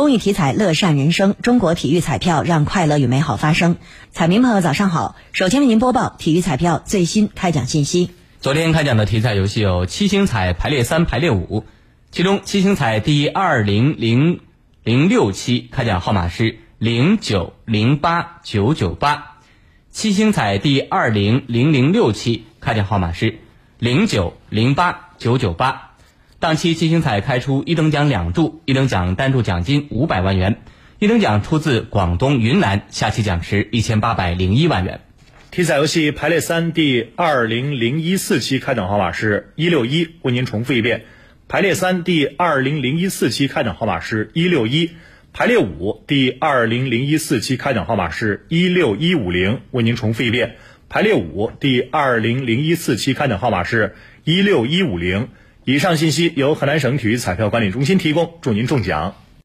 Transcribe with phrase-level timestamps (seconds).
[0.00, 3.76] 公益体彩乐善人生，中国体育彩票让快乐与美好发生。
[4.12, 8.08] 彩民朋友早上好，首先为您播报体育彩票最新开奖信息。
[8.40, 11.66] 昨天开奖的体彩游戏有七星彩排列三、排列五，
[12.10, 14.40] 其中七星彩第二零零
[14.84, 19.36] 零六期开奖号码是零九零八九九八，
[19.90, 23.38] 七星彩第二零零零六期开奖号码是
[23.78, 25.89] 零九零八九九八。
[26.40, 30.62] 当期七星彩开出一等奖两注，一等奖单注奖金五百万元，
[30.98, 35.02] 一等奖出自广东云南，下期奖池一千八百零一万元。
[35.50, 41.04] 体彩游戏排列三第二零零一四期开奖号码是一六一，为您重复一遍。
[41.46, 44.92] 排列三第二零零一四期开奖号码是一六一，
[45.34, 50.56] 排列五第二零零一四期开奖号码是一六一五零，为您重复一遍。
[50.88, 55.28] 排列五第二零零一四期开奖号码是一六一五零。
[55.70, 59.14] 以上信息由河南省体育彩票管理中心提供，祝您中奖。